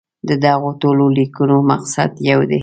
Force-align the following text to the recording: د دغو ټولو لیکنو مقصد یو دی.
د 0.27 0.31
دغو 0.45 0.69
ټولو 0.81 1.05
لیکنو 1.17 1.57
مقصد 1.71 2.09
یو 2.29 2.39
دی. 2.49 2.59